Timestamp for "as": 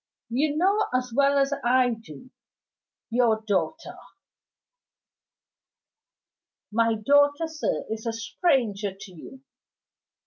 0.95-1.13, 1.37-1.53